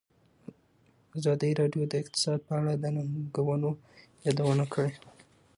[1.19, 3.71] ازادي راډیو د اقتصاد په اړه د ننګونو
[4.25, 4.91] یادونه کړې.